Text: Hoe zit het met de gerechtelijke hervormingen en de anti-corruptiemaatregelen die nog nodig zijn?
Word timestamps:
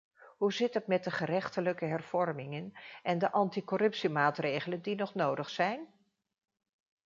Hoe 0.37 0.53
zit 0.53 0.73
het 0.73 0.87
met 0.87 1.03
de 1.03 1.11
gerechtelijke 1.11 1.85
hervormingen 1.85 2.73
en 3.03 3.17
de 3.17 3.31
anti-corruptiemaatregelen 3.31 4.81
die 4.81 4.95
nog 4.95 5.13
nodig 5.13 5.49
zijn? 5.49 5.87